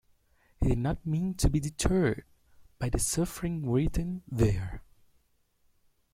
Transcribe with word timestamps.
He 0.59 0.65
did 0.69 0.79
not 0.79 1.05
mean 1.05 1.35
to 1.35 1.47
be 1.47 1.59
deterred 1.59 2.23
by 2.79 2.89
the 2.89 2.97
suffering 2.97 3.69
written 3.69 4.23
there. 4.27 4.81